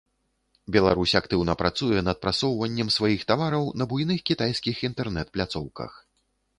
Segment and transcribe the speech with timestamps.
[0.75, 5.91] Беларусь актыўна працуе над прасоўваннем сваіх тавараў на буйных кітайскіх інтэрнэт-пляцоўках.